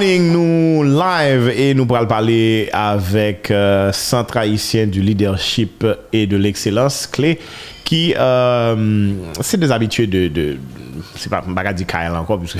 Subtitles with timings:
[0.00, 7.06] Nous live et nous pourrons parler avec euh, Centre haïtien du leadership et de l'excellence
[7.06, 7.38] clé
[7.84, 10.56] qui, euh, c'est des habitués de
[11.16, 12.58] c'est pas pas dit Kyle encore parce que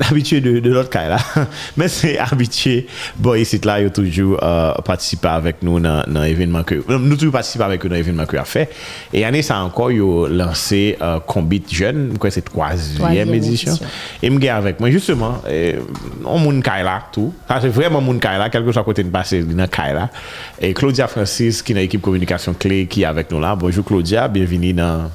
[0.10, 1.18] habitué de, de l'autre Kyle là
[1.76, 2.86] mais c'est habitué.
[3.16, 7.16] Bon ici là yo toujours euh, participer avec nous dans dans événement que euh, nous
[7.16, 8.70] toujours participer avec nous dans événement que a fait.
[9.12, 12.18] Et année ça encore yo lancé euh, Combit jeune.
[12.18, 13.74] Quoi c'est troisième édition?
[14.22, 15.76] et me avec moi justement et,
[16.24, 17.32] on moun Kyle là tout.
[17.46, 20.10] Ça c'est vraiment moun Kyle là quelque soit côté de passer dans Kyle là.
[20.60, 23.54] Et Claudia Francis qui est dans l'équipe communication clé qui est avec nous là.
[23.54, 24.28] Bonjour Claudia.
[24.28, 25.10] Bienvenue dans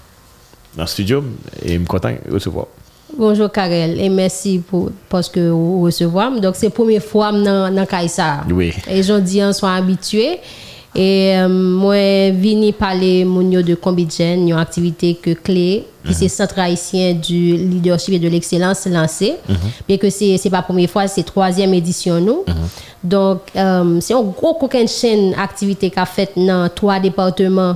[0.75, 1.23] dans le studio
[1.63, 2.67] et je suis content de recevoir.
[3.17, 6.31] Bonjour Karel et merci pour parce que vous recevoir.
[6.39, 8.43] Donc c'est la première fois dans dans Kaisa.
[8.49, 8.73] Oui.
[8.89, 10.39] Et gens dis sont habitués
[10.95, 16.17] et euh, moi vini parler monio de Combidgen, une activité que clé qui mm -hmm.
[16.19, 19.33] c'est centre haïtien du leadership et de l'excellence lancé.
[19.47, 19.87] Mm -hmm.
[19.87, 22.41] Bien que c'est c'est pas la première fois, c'est troisième édition nous.
[22.47, 23.09] Mm -hmm.
[23.13, 27.75] Donc euh, c'est un gros coquin chaîne activité qu'a fait dans trois départements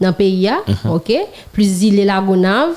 [0.00, 1.12] dans le pays, mm ok?
[1.52, 2.74] Plus île la Gonave.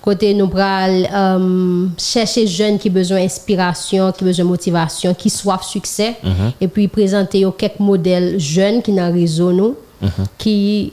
[0.00, 5.14] Côté nous pral euh, chercher jeunes qui ont besoin d'inspiration, qui ont besoin de motivation,
[5.14, 6.16] qui soif succès.
[6.60, 9.76] Et puis présenter quelques modèles jeunes qui dans le réseau nous,
[10.38, 10.92] qui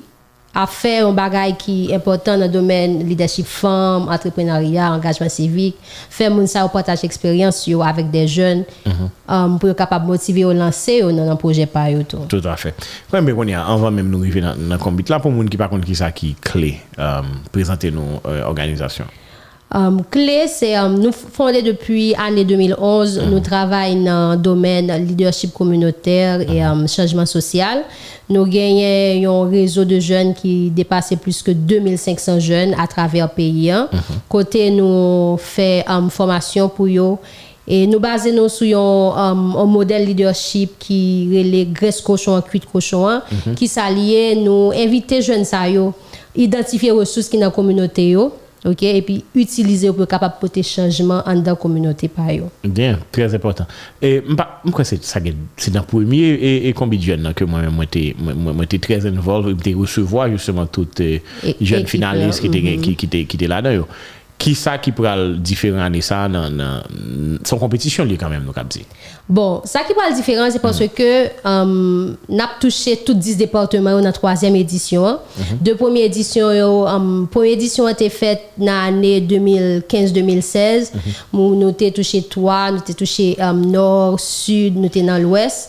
[0.54, 5.76] a fait un bagage qui est important dans le domaine leadership femme, entrepreneuriat, engagement civique,
[6.10, 8.64] faire mon ça partage expérience avec des jeunes
[9.28, 12.18] um, pour être capable de motiver ou lancer dans un projet par tout.
[12.28, 12.74] Tout à fait.
[13.12, 15.32] Quand même, on y a, on va même nous arriver dans le combit là pour
[15.32, 19.06] les gens qui par contre qui ça qui clé um, présenter nos euh, organisations?
[19.72, 23.22] Um, clé, c'est um, nous fondé depuis l'année 2011.
[23.30, 27.84] Nous travaillons dans le domaine leadership communautaire et um, changement social.
[28.30, 33.36] Nous gagnons un réseau de jeunes qui dépasse plus que 2500 jeunes à travers le
[33.36, 33.72] pays.
[34.28, 37.18] Côté, nous faisons formation pour eux.
[37.68, 43.22] Et nous basons sur un, modèle leadership qui est les graisses cochon, cuite cochon,
[43.56, 45.68] qui s'allie, nous inviter jeunes à
[46.36, 48.16] identifier les ressources qui sont dans la communauté.
[48.66, 48.84] OK?
[48.84, 52.28] Et puis utiliser pour capable porter changement en dans communauté par.
[52.64, 53.66] Bien, très important.
[54.02, 55.20] Et moi c'est ça
[55.58, 59.54] c'est dans premier et, et combien de jeunes que moi moi j'étais moi très involvé
[59.54, 61.22] de recevoir justement toutes les
[61.62, 63.86] jeunes finalistes qui étaient qui qui étaient là-dedans
[64.40, 66.50] qui ça qui pourra le différent ça dans,
[67.44, 68.54] son compétition lui quand même nous
[69.28, 70.94] bon ça qui pourra le différent c'est parce mm -hmm.
[71.00, 71.12] que
[71.46, 75.58] um, n'a touché tous 10 départements dans la troisième édition mm -hmm.
[75.66, 76.50] deux premières éditions
[76.88, 80.92] um, première édition a été faite dans l'année 2015-2016
[81.34, 85.60] nous nous avons touché trois nous avons touché um, nord sud nous étions dans l'ouest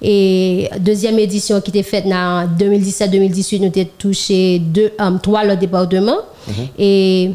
[0.00, 5.58] et deuxième édition qui était faite en 2017-2018 nous avons touché deux um, trois autres
[5.66, 6.68] départements mm -hmm.
[6.88, 7.30] et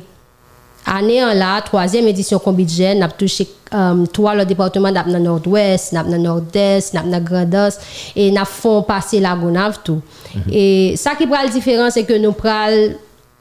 [0.89, 5.93] année en là, troisième édition Combidgen, n'a touché um, trois le département dans le nord-ouest,
[5.93, 7.79] dans le nord-est, dans le grand-est,
[8.15, 10.01] et n'a font passer la Gonave tout.
[10.01, 10.53] Mm -hmm.
[10.53, 12.95] Et ça qui prend la différence, c'est que nous prenons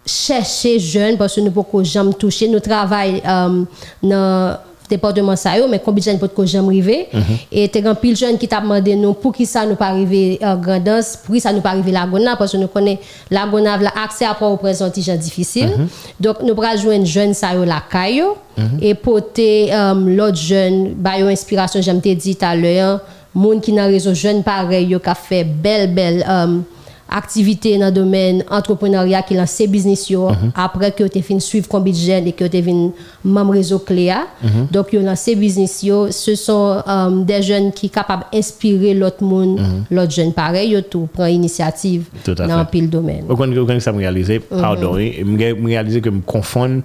[0.08, 2.48] chercher jeunes parce que nous pouvons jamais toucher.
[2.48, 3.66] Nous travaillons
[4.02, 4.56] dans
[4.88, 7.08] département ça mais combien de jeunes que j'aime arriver?
[7.50, 10.38] Et t'es grand pile jeunes qui t'a demandé nous pour qui ça nous pas arriver
[10.42, 12.98] en grandance pour qui ça nous pas arriver la gonave parce que nous connaît
[13.30, 15.70] la gonave l'accès à pour présenter gens difficile
[16.18, 18.34] donc nous prenons joindre jeunes ça la caillou
[18.80, 23.00] et porter um, l'autre jeune ba yo inspiration j'aime te dit tout à l'heure
[23.34, 26.64] monde qui dans réseau jeune pareil qui fait belle belle um,
[27.08, 30.50] activité dans le domaine entrepreneuriat qui lance business yo, mm -hmm.
[30.54, 32.90] après que tu fin suivre budget et que tu vinn
[33.24, 34.72] membre réseau Cléa mm -hmm.
[34.72, 39.58] donc yo lancé business yo ce sont um, des jeunes qui capables d'inspirer l'autre monde
[39.58, 39.94] mm -hmm.
[39.94, 44.38] l'autre jeune pareil yo tout prend initiative dans pile domaine quand quand ça me réaliser
[44.40, 46.82] pardon me réaliser que me confondre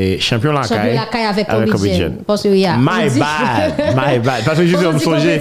[0.00, 4.44] et champion la caille avec Combidgen parce que yeah, my bad my bad.
[4.44, 5.40] Parce que je me songer.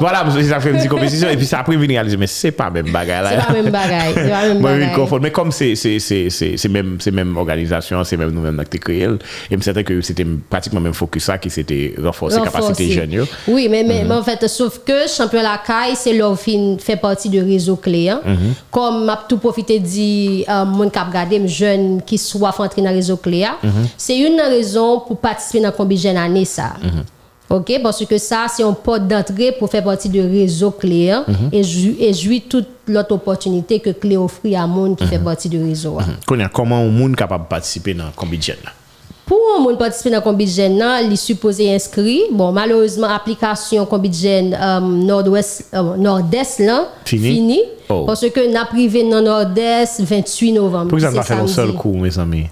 [0.00, 1.28] voilà ça fait une petite compétition.
[1.28, 3.30] Et puis ça après venir réaliser mais c'est pas même bagaille là.
[3.32, 5.20] C'est pas même bagaille c'est pas même bagaille.
[5.20, 8.78] mais comme c'est c'est c'est c'est même c'est même organisation c'est même nous même qui
[8.78, 9.06] créé
[9.50, 13.68] et me c'était que c'était pratiquement même focus ça qui c'était renforcer capacité jeune oui
[13.70, 17.42] mais mais en fait sauf que champion la caille c'est leur fin fait partie du
[17.42, 18.10] réseau clé
[18.70, 23.44] comme m'a tout profiter dit mon cap garder jeune qui soit entrer dans réseau clé
[23.98, 26.72] c'est une raison pour participer dans combien année ça.
[27.50, 31.14] OK parce que ça c'est un porte d'entrée pour faire partie du réseau clé
[31.52, 35.62] et et jouir toute l'autre opportunité que clé offre à monde qui fait partie du
[35.62, 35.98] réseau.
[36.52, 38.38] Comment un monde capable de participer dans combien
[39.28, 42.22] pour un monde participer dans Combidgen, il est supposé inscrit.
[42.32, 47.34] Bon, malheureusement, application Combidgen um, Nord-Ouest, uh, Nord-Est, là, fini?
[47.34, 47.60] fini
[47.90, 48.04] oh.
[48.06, 50.88] Parce que n'a privé dans Nord-Est 28 novembre.
[50.88, 52.46] Pourquoi ça pas fait un seul coup, mes amis?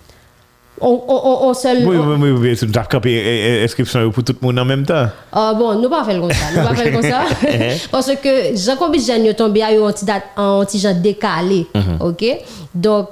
[0.80, 1.86] On, seul.
[1.86, 5.06] Oui, oui, oui, oui, c'est une campé inscription pour tout le monde en même temps.
[5.32, 6.44] Ah bon, nous pas faire comme ça.
[6.54, 7.24] Nous pas faire comme ça.
[7.90, 11.66] Parce que Jean Combis Jean tombé à un petit genre décalé.
[12.00, 12.24] OK?
[12.74, 13.08] Donc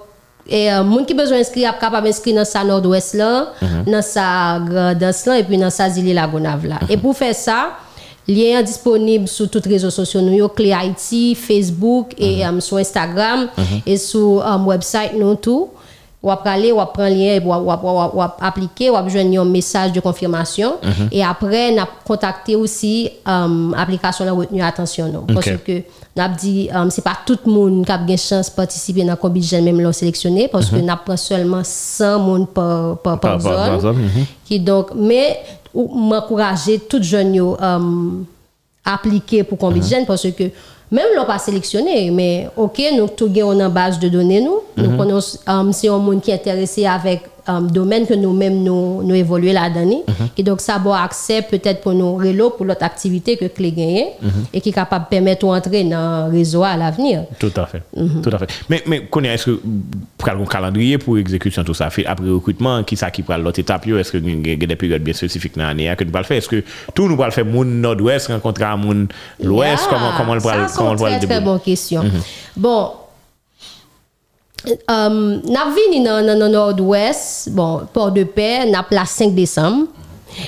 [0.46, 3.52] et euh, moun qui besoin inscrire capable inscrire dans sa nord-ouest là,
[3.86, 6.80] dans sa grandance là et puis dans sa zile lagonave là.
[6.90, 7.70] Et pour faire ça,
[8.28, 13.48] lien disponible sur tous les réseaux sociaux nous Clé Haïti, Facebook et um, sur Instagram
[13.86, 15.70] et sur um, website nous tout
[16.24, 20.74] ou après aller ou prendre lien ou ou appliquer ou joindre un message de confirmation
[21.12, 25.82] et après n'a contacté aussi um, application la retenue attention parce que
[26.16, 29.18] n'a dit um, c'est pas tout le monde qui a une chance de participer dans
[29.22, 33.98] le même l'ont sélectionné parce que n'a prend seulement 100 monde par par, par, zone.
[34.46, 35.40] qui donc mais
[35.74, 38.24] m'encourager tout jeune um,
[38.82, 40.44] appliquer pour combien parce que
[40.90, 44.60] même l'on pas sélectionné, mais ok, nous tout gagnons en base de données nous.
[44.76, 44.96] Nous mhm.
[44.96, 49.14] connaissons um, si un monde qui est intéressé avec um, domaine que nous-mêmes nous, nous
[49.14, 50.02] évoluons là-dedans.
[50.36, 54.08] Et donc ça a accès peut-être pour nos relots, pour l'autre activité que clé gagné
[54.22, 54.30] mhm.
[54.52, 57.24] et qui est capable de permettre d'entrer dans le réseau à l'avenir.
[57.38, 57.82] Tout à fait.
[57.96, 58.22] Mhm.
[58.22, 58.48] Tout à fait.
[58.68, 59.60] Mais, mais est-ce que
[60.18, 61.90] pour un calendrier pour exécution tout ça?
[61.90, 63.86] Fait après recrutement qui ça qui prend l'autre étape?
[63.86, 66.36] Est-ce que il y a des périodes bien spécifiques dans l'année que nous le faire?
[66.38, 66.64] Est-ce que
[66.94, 69.08] tout nous va le faire monde nord-ouest rencontrer monde
[69.42, 69.86] l'ouest?
[69.88, 72.02] Comment comment on va comment on va le très bonne question.
[72.02, 72.10] Mhm.
[72.56, 72.90] Bon
[74.88, 79.88] Um, nap vini nan, nan, nan Nord-Ouest, bon, Port-de-Paix, nap la 5 décembre.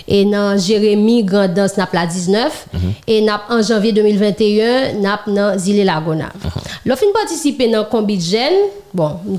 [0.09, 2.69] Et nan Jérémy Grandance, nap la 19.
[3.07, 6.33] Et nap en janvier 2021, nap nan Zile Lagona.
[6.87, 8.86] Lo fin participe nan bon, mte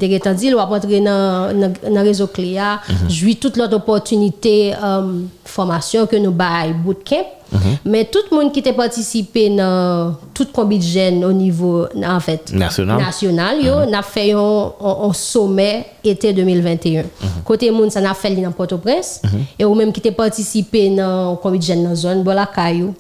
[0.02, 5.28] getan di, lo ap rentre nan, nan, nan réseau Cléa, joui tout lot opportunité um,
[5.46, 7.34] formation que nou bay bootcamp.
[7.52, 7.78] Mhm.
[7.86, 12.98] Mais tout le monde qui était participé dans toute combine au niveau en fait national,
[13.00, 13.96] national yo, mm -hmm.
[13.96, 17.04] a fait un, sommet été 2021.
[17.04, 17.08] Mhm.
[17.46, 19.40] Côté monde ça n'a fait dans Port-au-Prince mhm.
[19.60, 22.94] et ou même qui était participé dans combine dans zone Bola Caillou.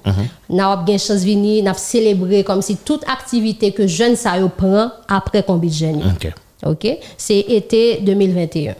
[0.49, 4.91] N'a pas bien chance venir, n'a célébré comme si toute activité que jeune ça prend
[5.09, 6.01] après combine.
[6.15, 6.31] OK.
[6.65, 6.87] OK,
[7.17, 8.75] c'est été 2021.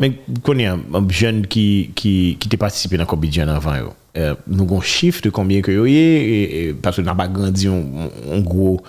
[0.00, 0.12] Mais
[0.42, 3.74] connais un jeune qui qui qui participé dans combine avant.
[4.16, 7.28] Euh, nous avons un chiffre de combien que vous et, parce que nous n'avons pas
[7.28, 8.80] grandi en, gros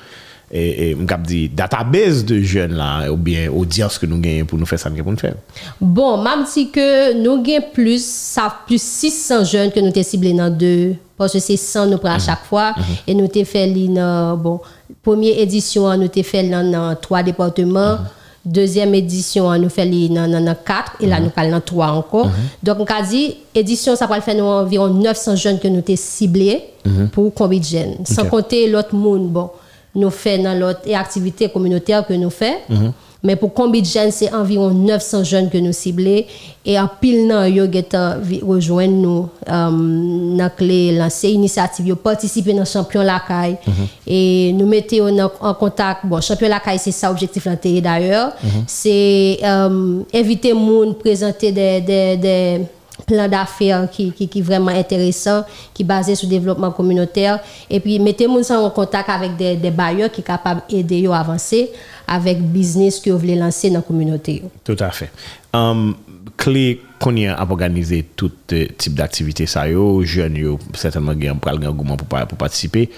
[0.56, 4.66] et, et dit database de jeunes là ou bien audience que nous gagnons pour nous
[4.66, 5.36] faire ça nous pour nous faire
[5.82, 10.34] bon m'a si que nous gagnons plus ça plus 600 jeunes que nous t'es ciblé
[10.34, 13.10] dans deux parce que c'est 100 nous prend à chaque fois mm -hmm.
[13.10, 13.68] et nous t'es fait
[14.00, 14.60] dans bon
[15.04, 18.24] première édition nous t'es fait dans trois départements mm -hmm.
[18.46, 21.24] Deuxième édition, nous fait dans 4 et là mm-hmm.
[21.24, 22.28] nous parlons dans 3 encore.
[22.28, 22.66] Mm -hmm.
[22.66, 26.62] Donc, on a dit, édition, ça va faire environ 900 jeunes que nous t'es ciblés
[26.86, 27.08] mm-hmm.
[27.14, 27.96] pour combien de jeunes.
[28.06, 29.30] Sans compter l'autre monde.
[29.32, 29.50] Bon,
[29.96, 32.54] nous fait dans l'autre activité communautaire que nous faisons.
[32.70, 32.94] Mhm.
[33.26, 36.24] Mais pour combien de jeunes, c'est environ 900 jeunes que nous ciblons.
[36.64, 42.60] Et en pile, nous avons rejoint nous euh, dans clé, lancer initiative, participer participer dans
[42.60, 43.58] le champion Lacaille.
[43.66, 43.72] Mm
[44.06, 47.48] Et nous mettons en, contact, bon, champion Lacaille, c'est ça l'objectif
[47.82, 48.34] d'ailleurs.
[48.44, 52.62] Mm C'est euh, inviter les gens présenter des, des, des
[53.06, 55.44] plans d'affaires qui, qui, vraiment intéressant,
[55.74, 57.40] qui basé sur le développement communautaire.
[57.70, 61.70] Et puis, mettez les en contact avec des, bailleurs qui sont capables d'aider à avancer
[62.08, 64.44] avec business que vous voulez lancer dans la communauté.
[64.64, 65.12] Tout à fait.
[65.54, 65.96] Um,
[66.38, 71.38] clé qu'on a organisé tout euh, type d'activité, ça, yo, jeunes, yo, certainement, y un
[71.68, 72.90] engouement pour, pour participer.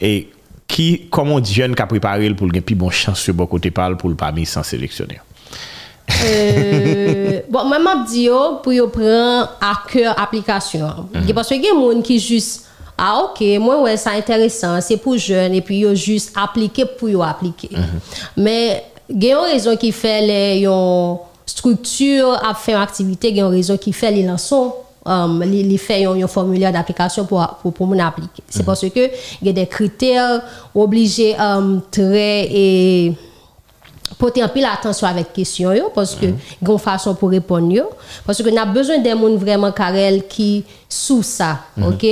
[0.00, 0.28] Et
[0.66, 3.70] qui, comment dit jeune qui a préparé pour le plus bon chance sur bon côté
[3.70, 5.20] parle pour le parmi sans sélectionner?
[6.10, 8.28] Euh, bon, moi, je dis
[8.62, 10.86] pour prendre à cœur l'application.
[11.12, 11.34] Mm -hmm.
[11.34, 12.64] Parce que y a des gens qui juste
[12.96, 17.24] ah ok, moi ouais, c'est intéressant, c'est pour jeunes et puis yo juste appliquer pour
[17.24, 17.70] appliquer.
[18.36, 20.68] Mais il y a une raison qui fait les
[21.46, 24.72] structure à faire activité, il y a une raison qui fait les lançons
[25.04, 28.42] um, les un formulaire d'application pour pour pour mon appliquer.
[28.48, 29.10] C'est parce que
[29.42, 30.42] il y a des critères
[30.74, 33.12] obligés um, très et
[34.18, 37.84] porter un peu l'attention avec question yo parce que une façon pour répondre yo.
[38.24, 42.06] Parce que a besoin d'un monde vraiment carrel qui sous ça OK?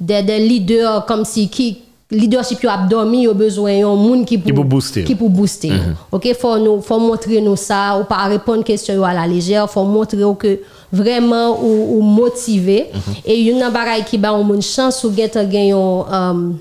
[0.00, 4.38] Des, des leaders comme si qui leadership yo a dormi yo besoin un monde qui
[4.38, 5.04] pour booster.
[5.04, 5.70] qui pour booster.
[5.70, 9.68] Mm OK faut nous faut montrer nous ça ou pas répondre question à la légère
[9.70, 10.60] faut montrer que
[10.92, 12.90] vraiment ou, ou motivé.
[12.92, 13.30] Mm -hmm.
[13.30, 16.58] et une bagaille qui ba une chance ou get gagner um,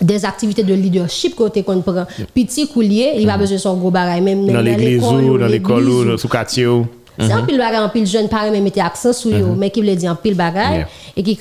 [0.00, 2.04] des activités de leadership côté qu'on prend.
[2.34, 3.38] Petit coulier il va mm-hmm.
[3.38, 6.68] besoin son gros bagaille même dans l'église ou dans l'école ou sous quartier
[7.18, 9.56] c'est un pile bagaille un pile jeune pareil mais mettre accent sur mm-hmm.
[9.56, 10.86] mais qui veut dire un pile bagaille
[11.16, 11.38] et qui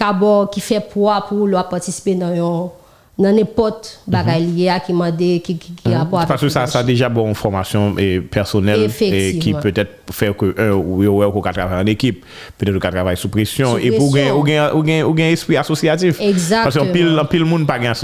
[0.51, 2.71] qui fait poids pour leur participer dans
[3.15, 4.55] nan epot bagay mhm.
[4.57, 6.19] liye a ki mande, ki, ki, ki apwa.
[6.19, 6.27] Mm -hmm.
[6.27, 10.49] Pasou sa, sa deja bon formasyon e eh, personel e eh, ki petet fèr ke
[10.51, 12.25] un euh, ou yo wè ou ka travay an ekip,
[12.59, 15.31] petet ou ka travay sou presyon, e pou gen, ou gen, ou gen, ou gen
[15.31, 16.19] espri asosyatif.
[16.19, 16.67] Exactement.
[16.67, 17.95] Pasou an pil, eh, an pil moun pa gen,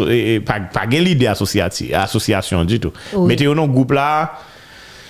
[0.48, 2.96] pa, pa gen lide asosyati, asosyasyon di tou.
[3.12, 3.28] Oui.
[3.34, 4.32] Mete yo nan goup la,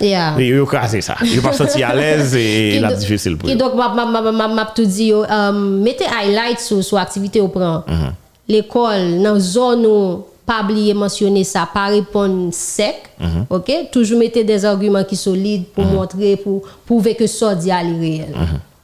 [0.01, 0.35] Yeah.
[0.39, 1.15] Et yo krasé ça.
[1.21, 3.47] Yo pas senti à l'aise et la difficile pour.
[3.47, 7.39] Et donc m'a m'a m'a m'a tout dit yo um, mettez highlight sur sur activité
[7.39, 7.83] au prend.
[7.87, 8.13] Mm -hmm.
[8.51, 13.45] L'école dans zone où pas oublier mentionner ça pas répondre sec Mhm.
[13.49, 13.71] OK?
[13.91, 18.33] Toujours mettez des arguments qui solides pour montrer pour prouver que ça dit à réel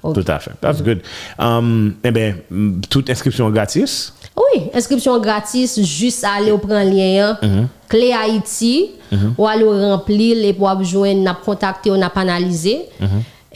[0.04, 0.14] OK.
[0.14, 0.52] Tout à fait.
[0.62, 1.02] That's good.
[1.40, 2.36] Um, eh bien,
[2.90, 4.14] toute inscription gratis?
[4.38, 7.68] Oui, inscription gratis, juste aller au prendre lien, hein.
[7.90, 8.92] clé Haïti,
[9.38, 12.82] ou aller remplir et pour joindre, n'a contacté, on a analysé.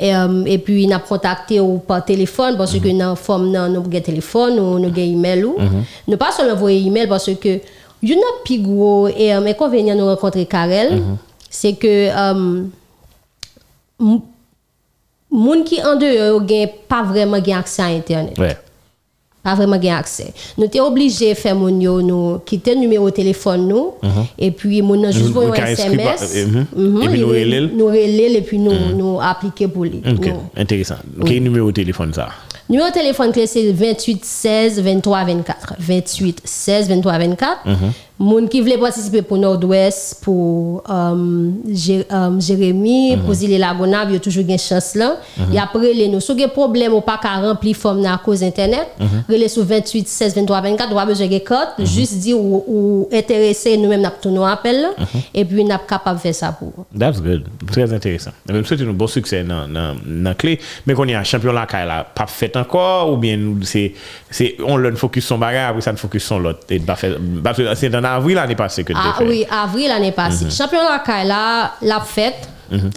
[0.04, 3.16] Et, euh, et puis, n'a contacté ou par téléphone parce que nous avons
[4.02, 5.44] téléphone ou nous avons email.
[5.46, 5.56] ou.
[6.08, 7.60] Nous pas seulement envoyer email parce que
[8.04, 11.04] il y a un plus gros et un inconvénient nous rencontrer Karel,
[11.52, 12.64] c'est que euh,
[14.02, 14.22] m-
[15.30, 18.58] moun qui en dehors gen pas vraiment accès à internet Ouais.
[19.44, 20.34] Pas vraiment gain accès.
[20.58, 23.94] Nous étions obligés de faire mon yo, nous quitter le numéro de téléphone nous
[24.38, 26.36] et puis mon nan juste un SMS.
[26.46, 26.66] mhm.
[26.76, 27.72] Mhm, Et puis nous relèle.
[27.76, 30.02] nous relèle et puis nous nous appliquer pour lui.
[30.06, 30.96] OK, Nous- intéressant.
[31.26, 32.30] Quel numéro de téléphone ça?
[32.70, 35.74] Numéro de téléphone c'est 28 16 23 24.
[35.80, 37.58] 28 16 23 24.
[38.22, 40.84] Moun qui voulait participer pour Nord-Ouest, pour
[41.74, 45.18] Jé- euh, Jérémy, pour Zile Lagona, il y a toujours une chance là.
[45.52, 48.44] Et après, les nous, si vous avez problème ou pas qu'à remplir forme à cause
[48.44, 48.88] internet,
[49.28, 53.10] relais sur 28 16 23 24, vous avez besoin de code, juste dire ou, ou
[53.12, 54.90] intéressé, nous-mêmes, nous avons appel là,
[55.34, 56.86] et puis nous sommes capables de faire ça pour vous.
[56.98, 57.46] That's good.
[57.72, 58.32] Très intéressant.
[58.48, 61.66] Et Même souhaite un bon succès dans dans clé, mais qu'on a un champion là
[61.66, 63.94] qui là pas fait encore ou bien c'est
[64.66, 66.60] on le focus son bagage après ça ne focus son l'autre
[67.76, 70.50] c'est en avril l'année passée que tu Ah oui, avril l'année passée.
[70.50, 72.48] Championnat Kaila, là, la fête.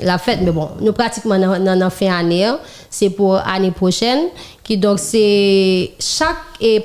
[0.02, 2.60] La fête, mais bon, nous pratiquement dans dans fin année, hein.
[2.88, 4.28] c'est pour année prochaine.
[4.62, 6.36] Qui donc c'est chaque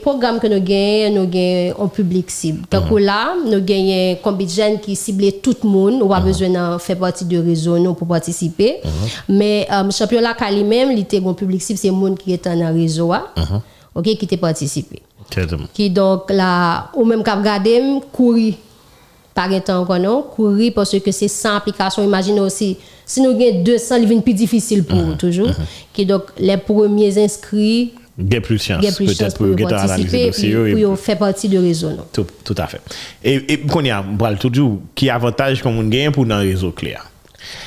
[0.02, 2.66] programme que nous gagnons, nous gagnons un public cible.
[2.72, 4.18] Donc là, nous gagnons
[4.48, 7.94] jeunes qui ciblent tout le monde, on a besoin de faire partie du réseau nous
[7.94, 8.78] pour participer.
[9.30, 12.44] Mais euh, championnat Kaila lui-même, il était un public cible, c'est le monde qui est
[12.44, 13.28] dans le réseau, hein.
[13.94, 15.04] ok, qui était participé.
[15.74, 17.82] Qui donc là ou même cap regarder
[18.12, 18.56] courir
[19.34, 20.24] pas de temps encore non?
[20.24, 22.04] Courir parce que c'est sans application.
[22.04, 25.50] Imagine aussi si nous avons 200 il devient plus difficile pour vous toujours.
[25.94, 28.82] qui donc les premiers inscrits Gain plus chance.
[28.82, 32.82] de peut-être pour analyser puis faire partie du réseau tout, tout à fait.
[33.24, 36.50] Et et qu'on y a on parle toujours qui avantage qu'on gagne pour dans le
[36.50, 37.09] réseau clair?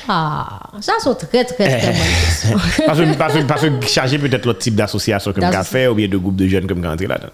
[0.07, 4.17] Ah ça sont très très très bonnes questions parce que parce que parce que charger
[4.19, 6.85] peut-être l'autre type d'association que D'asso- me fait ou bien de groupe de jeunes comme
[6.85, 7.29] rentrer là-dedans.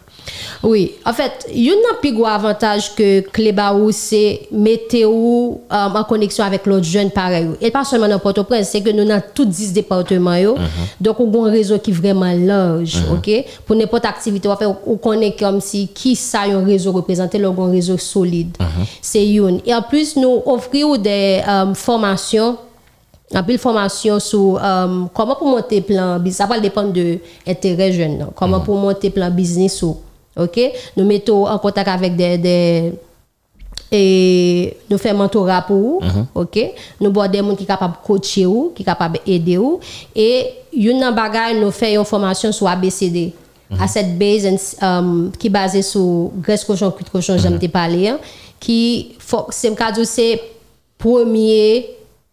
[0.63, 5.55] Oui, en fait, il y a un plus gros avantage que Clébaou, c'est météo euh,
[5.69, 7.47] en connexion avec l'autre jeune pareil.
[7.61, 10.35] Et pas seulement dans Port-au-Prince, c'est que nous avons tous 10 départements.
[10.35, 10.55] yo.
[10.99, 12.97] Donc, on a un réseau qui est vraiment large.
[13.11, 13.45] ok?
[13.65, 17.63] Pour n'importe activité, on, faire, on connaît comme si qui ça un réseau représenté, on
[17.63, 18.55] a un réseau solide.
[19.01, 19.61] C'est une.
[19.65, 25.47] Et en plus, nous offrons des euh, formations en pile formation sur euh, comment pour
[25.47, 26.37] monter plan business.
[26.37, 28.27] Ça va dépendre de l'intérêt jeune.
[28.35, 29.81] Comment pour monter plan business.
[29.83, 29.97] ou,
[30.37, 30.59] OK?
[30.97, 32.93] Nous mettons en contact avec des, des
[33.91, 36.01] et nous faisons mentorat pour vous,
[36.35, 36.59] OK?
[37.01, 39.79] Nous avons des gens qui sont capables de coacher ou, qui sont capables d'aider vous.
[40.15, 40.99] Et une
[41.59, 43.33] nous faisons une formation sur ABCD.
[43.79, 48.07] Asset base and, um, qui est basée sur graisse cochon, cuite cochon, j'aime te parler,
[48.07, 48.19] hein,
[48.59, 49.15] qui,
[49.51, 50.39] c'est le
[50.97, 51.85] premier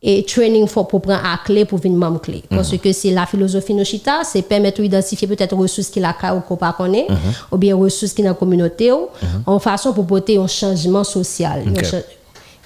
[0.03, 2.43] et training pour, pour prendre à clé pour venir membre clé.
[2.51, 6.57] Parce que c'est la philosophie Nochita, c'est permettre d'identifier peut-être ressources qu'il a ou qu'on
[6.57, 7.07] pas connaît,
[7.51, 9.09] ou bien ressources qui dans la communauté, ou,
[9.47, 11.63] en façon pour porter un changement social.
[11.85, 12.03] Cha-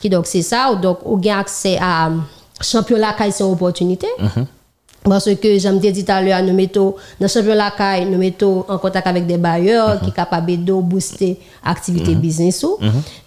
[0.00, 2.10] qui donc c'est ça, donc on a accès à
[2.60, 4.06] championnat qui c'est une opportunité.
[5.02, 8.64] Parce que, j'aime dit tout à l'heure, nous mettons, dans le championnat CAI, nous mettons
[8.68, 12.62] en contact avec des bailleurs qui sont capables de booster l'activité business.
[12.62, 12.76] ou.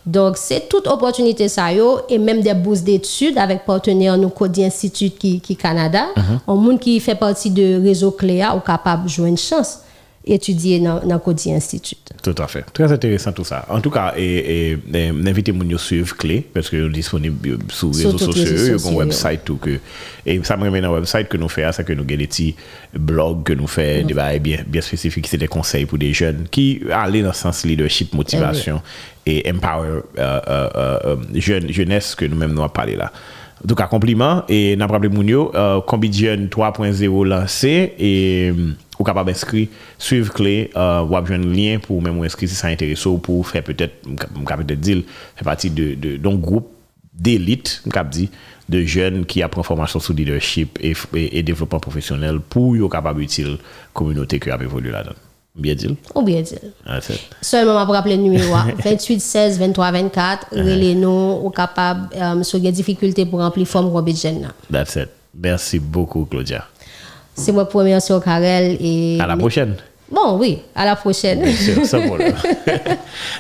[0.06, 4.66] Donc, c'est toute opportunité ça, yo, et même des bourses d'études avec partenaires, nous, Cody
[4.66, 6.06] Institute qui, qui Canada.
[6.48, 9.80] Un monde qui fait partie de réseau CLEA ou capable de jouer une chance
[10.26, 12.14] étudier dans Cody Institute.
[12.22, 12.64] Tout à fait.
[12.72, 13.66] Très intéressant tout ça.
[13.70, 17.90] En tout cas, et, et, et invitez mon suivre clé parce que nous disponible sur
[17.90, 19.80] les Sur réseaux sociaux, un sociaux, website tout que
[20.26, 22.28] et ça me remet dans le website que nous faisons ça que nous avons des
[22.28, 22.56] petits
[22.94, 26.48] blogs que nous faisons des bails bien bien spécifiques, c'est des conseils pour des jeunes
[26.50, 28.82] qui allaient dans le sens leadership, motivation
[29.26, 33.12] et empower euh, euh, euh, euh, jeune, jeunesse que nous-mêmes nous avons parlé là.
[33.64, 34.44] En tout cas, compliment.
[34.50, 38.52] Et n'a pas Mounio, de jeunes 3.0 lancé et
[39.04, 39.68] ou capable d'inscrire,
[39.98, 43.46] suivre clé, euh, ou avoir un lien pour même inscrire si ça intéresse ou pour
[43.46, 45.04] faire peut-être, peut-être dire,
[45.36, 46.70] faire partie de, de, d'un groupe
[47.14, 48.30] d'élite, dit,
[48.70, 53.58] de jeunes qui apprennent formation sur leadership et, et, développement professionnel pour être capable utile
[53.94, 55.16] communauté qui a évolué là-dedans.
[55.56, 55.96] Bien dit?
[56.16, 56.56] Ou bien dit.
[56.86, 57.00] Ah,
[57.42, 62.60] Seulement pour rappeler le numéro 28 16 23 24, les nous ou capable euh, sur
[62.60, 64.48] des difficultés pour remplir forme Robert Jenna.
[64.72, 65.10] That's it.
[65.36, 66.66] Merci beaucoup Claudia.
[67.36, 69.76] C'est moi premier sur Karel et à la prochaine.
[70.14, 71.44] Bon, oui, à la prochaine.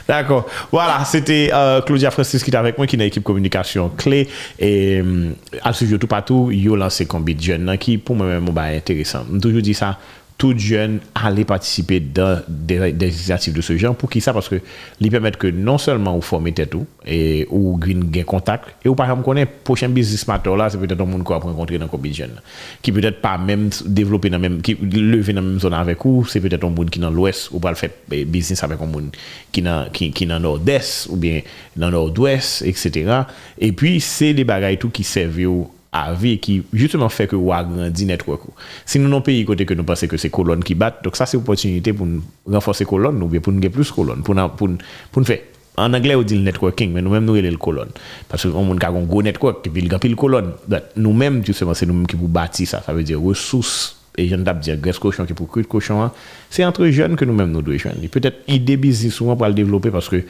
[0.08, 0.48] D'accord.
[0.72, 4.28] Voilà, c'était euh, Claudia Francis qui est avec moi, qui est dans l'équipe communication clé.
[4.58, 5.30] Et euh,
[5.62, 9.24] à suivre tout partout, il a lancé Combi Jeune, qui pour moi-même est intéressant.
[9.32, 10.00] Je toujours dit ça
[10.44, 13.96] tout jeune aller participer dans des, initiatives de ce genre.
[13.96, 14.34] Pour qui ça?
[14.34, 14.60] Parce que
[15.00, 19.06] lui permettre que non seulement vous formez tout et ou gain contact et ou par
[19.06, 22.12] exemple connaît prochain business matter là, c'est peut-être un monde qu'on va rencontrer dans le
[22.12, 22.42] jeune
[22.82, 26.42] qui peut-être pas même développer dans même qui dans la même zone avec vous, c'est
[26.42, 29.16] peut-être un monde qui dans l'ouest ou pas faire business avec un monde
[29.50, 31.40] qui dans qui, qui dans nord-est ou bien
[31.78, 33.22] dans nord-ouest etc.
[33.58, 35.70] Et puis c'est des bagages tout qui servent
[36.14, 38.42] vie qui justement fait que vous agrandi network.
[38.86, 41.26] Si nous, nos pays côté que nous pensons que c'est colonnes qui battent, donc ça
[41.26, 42.08] c'est opportunité pour
[42.46, 44.70] renforcer colonnes ou bien pour nous gagner plus colonnes, pour, pour,
[45.12, 45.40] pour nous faire.
[45.76, 47.90] En anglais, on dit le networking, mais nous-mêmes, nous, le colonne.
[48.30, 50.52] Parce qu'on a un gros network, y a pile colonne.
[50.96, 52.84] Nous-mêmes, justement, c'est nous-mêmes qui vous bâtir ça.
[52.86, 56.04] Ça veut dire ressources, et je ne dire graisse cochon qui pour cuire cochon.
[56.04, 56.12] Hein.
[56.52, 58.08] C'est entre jeunes que nous-mêmes, nous devons joindre.
[58.08, 60.24] Peut-être idée business souvent pour le développer parce que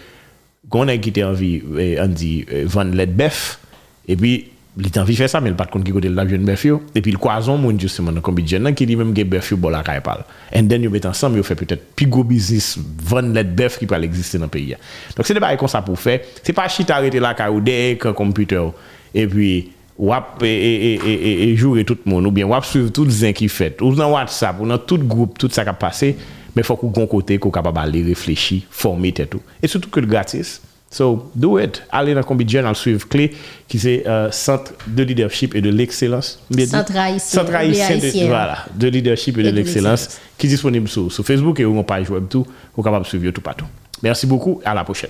[0.69, 1.61] quand on a quitté envie,
[1.99, 3.59] on dit, vendre de bœuf,
[4.07, 4.49] et puis,
[4.81, 6.79] li tanvi fè sa, men l pat kon ki kote l ap jwen bef yo,
[6.97, 9.51] epi l kwa zon moun justement nan kombi jen nan ki li menm ge bef
[9.51, 10.23] yo bol akay pal.
[10.55, 12.71] En den yo bet ansam, yo fè pwetet pi go bizis,
[13.09, 14.81] van let bef ki pal egziste nan peyi ya.
[15.13, 17.51] Donk se de ba e kon sa pou fè, se pa chit arete la ka
[17.53, 18.73] ou dek komputer ou,
[19.13, 19.53] epi
[19.93, 23.51] wap e, e, e, e jure tout moun, ou bien wap suiv tout zin ki
[23.53, 26.15] fèt, ou nan WhatsApp, ou nan tout group, tout sa ka pase,
[26.57, 29.53] men fòk ou gon kote ko kapabal li reflechi, formi tèt ou.
[29.61, 30.57] E soutou ke l gratis,
[30.93, 31.81] So, do it.
[31.91, 33.33] Allez dans Combi Journal, suivre clé,
[33.67, 36.39] qui c'est euh, Centre de leadership et de l'excellence.
[36.67, 37.19] Centre haïtien.
[37.19, 41.59] Centre haïtien, de, voilà, de leadership et, de, l'excellence, qui est disponible sur, sur Facebook
[41.59, 43.65] et où on page web tout, vous capable de suivre tout partout.
[44.03, 45.09] Merci beaucoup, à la prochaine.